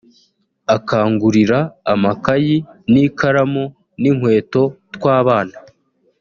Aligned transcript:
akangurira 0.75 1.59
amakayi 1.93 2.55
n’ikaramu 2.91 3.63
n’inkweto 4.01 4.63
twabana 4.95 5.57